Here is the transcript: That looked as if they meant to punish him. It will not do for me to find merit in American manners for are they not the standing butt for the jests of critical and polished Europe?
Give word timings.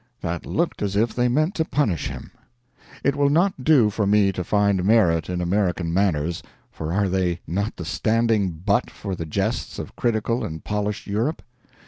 That 0.21 0.47
looked 0.47 0.81
as 0.81 0.95
if 0.95 1.13
they 1.13 1.27
meant 1.27 1.53
to 1.53 1.63
punish 1.63 2.07
him. 2.07 2.31
It 3.03 3.15
will 3.15 3.29
not 3.29 3.63
do 3.63 3.91
for 3.91 4.07
me 4.07 4.31
to 4.31 4.43
find 4.43 4.83
merit 4.83 5.29
in 5.29 5.41
American 5.41 5.93
manners 5.93 6.41
for 6.71 6.91
are 6.91 7.07
they 7.07 7.39
not 7.45 7.75
the 7.75 7.85
standing 7.85 8.49
butt 8.49 8.89
for 8.89 9.13
the 9.13 9.27
jests 9.27 9.77
of 9.77 9.95
critical 9.95 10.43
and 10.43 10.63
polished 10.63 11.05
Europe? 11.05 11.43